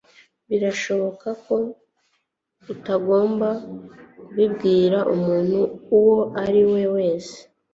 [0.49, 1.55] Birashoboka ko
[2.73, 3.49] utagomba
[4.19, 5.59] kubibwira umuntu
[5.97, 7.37] uwo ari we wese.